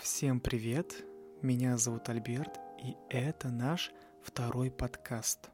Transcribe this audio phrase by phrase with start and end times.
[0.00, 1.04] Всем привет!
[1.42, 3.92] Меня зовут Альберт, и это наш
[4.22, 5.50] второй подкаст.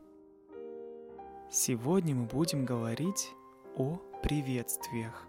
[1.50, 3.32] Сегодня мы будем говорить
[3.74, 5.26] о приветствиях.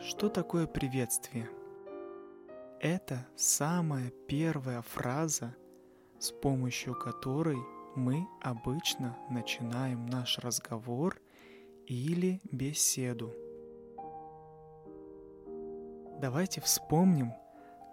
[0.00, 1.50] Что такое приветствие?
[2.78, 5.56] Это самая первая фраза,
[6.20, 7.58] с помощью которой
[7.96, 11.20] мы обычно начинаем наш разговор
[11.86, 13.34] или беседу.
[16.20, 17.32] Давайте вспомним,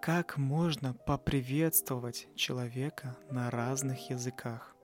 [0.02, 4.76] как можно поприветствовать человека на разных языках.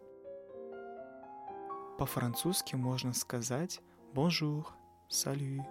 [1.99, 3.81] По-французски можно сказать
[4.13, 4.65] «bonjour»,
[5.09, 5.65] «salut».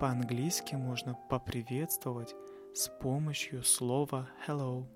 [0.00, 2.34] По-английски можно поприветствовать
[2.72, 4.86] с помощью слова «hello».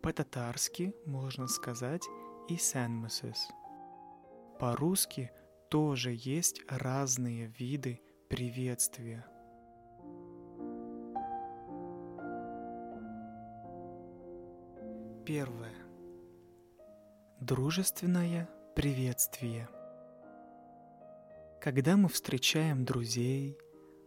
[0.00, 2.08] По-татарски можно сказать
[2.48, 3.50] «и сенмесис».
[4.58, 5.30] По-русски
[5.68, 9.26] тоже есть разные виды приветствия–
[15.28, 15.74] Первое.
[17.38, 19.68] Дружественное приветствие.
[21.60, 23.58] Когда мы встречаем друзей,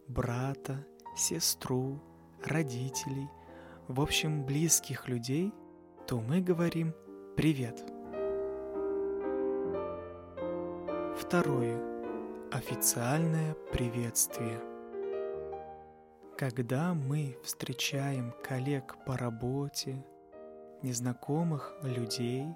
[0.08, 0.84] брата,
[1.16, 2.02] сестру,
[2.42, 3.28] родителей,
[3.86, 5.52] в общем, близких людей,
[6.08, 6.92] то мы говорим
[7.36, 7.80] «Привет».
[11.20, 11.80] Второе.
[12.50, 14.60] Официальное приветствие.
[16.36, 20.04] Когда мы встречаем коллег по работе,
[20.82, 22.46] незнакомых людей,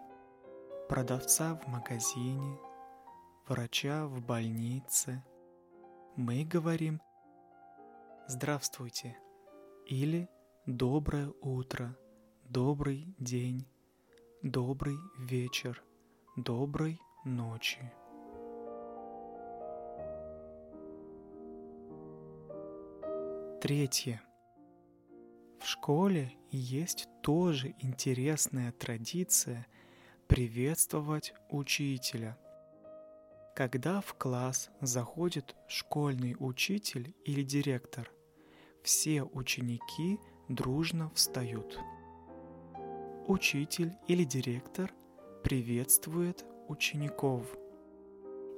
[0.89, 2.59] продавца в магазине,
[3.47, 5.25] врача в больнице,
[6.17, 7.01] мы говорим
[8.27, 9.17] «Здравствуйте»
[9.87, 10.29] или
[10.67, 11.97] «Доброе утро»,
[12.45, 13.67] «Добрый день»,
[14.43, 15.83] «Добрый вечер»,
[16.37, 17.93] «Доброй ночи».
[23.61, 24.23] Третье.
[25.79, 29.67] Школе есть тоже интересная традиция
[30.27, 32.37] приветствовать учителя.
[33.55, 38.11] Когда в класс заходит школьный учитель или директор,
[38.83, 40.19] все ученики
[40.49, 41.79] дружно встают.
[43.29, 44.93] Учитель или директор
[45.45, 47.47] приветствует учеников.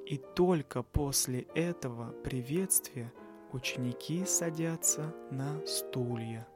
[0.06, 3.12] И только после этого приветствия
[3.52, 6.48] ученики садятся на стулья.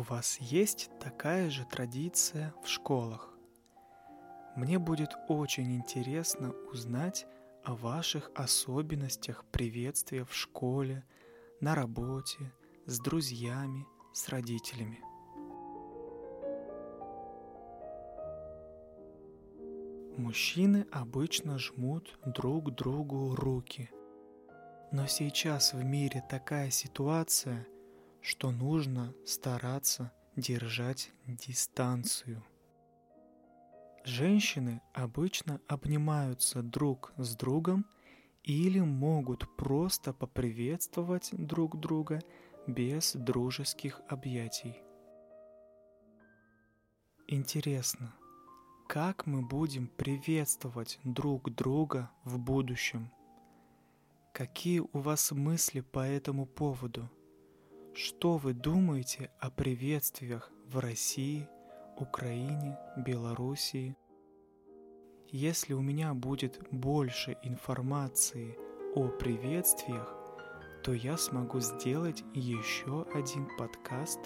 [0.00, 3.34] У вас есть такая же традиция в школах?
[4.56, 7.26] Мне будет очень интересно узнать
[7.64, 11.04] о ваших особенностях приветствия в школе,
[11.60, 12.50] на работе,
[12.86, 15.00] с друзьями, с родителями.
[20.16, 23.90] Мужчины обычно жмут друг другу руки.
[24.92, 27.66] Но сейчас в мире такая ситуация–
[28.22, 32.44] что нужно стараться держать дистанцию.
[34.04, 37.86] Женщины обычно обнимаются друг с другом
[38.42, 42.20] или могут просто поприветствовать друг друга
[42.66, 44.76] без дружеских объятий.
[47.26, 48.14] Интересно,
[48.88, 53.12] как мы будем приветствовать друг друга в будущем?
[54.32, 57.10] Какие у вас мысли по этому поводу–
[57.94, 61.48] что вы думаете о приветствиях в России,
[61.96, 63.96] Украине, Белоруссии?
[65.28, 68.56] Если у меня будет больше информации
[68.94, 70.14] о приветствиях,
[70.82, 74.20] то я смогу сделать еще один подкаст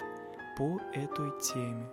[0.57, 1.89] по этой теме.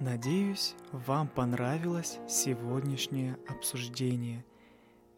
[0.00, 4.44] Надеюсь, вам понравилось сегодняшнее обсуждение.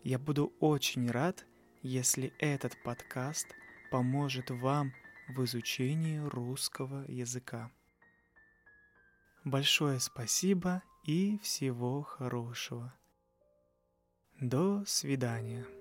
[0.05, 1.47] Я буду очень рад,
[1.83, 3.47] если этот подкаст
[3.91, 4.93] поможет вам
[5.29, 7.71] в изучении русского языка.
[9.45, 12.95] Большое спасибо и всего хорошего.
[14.41, 15.78] До свидания.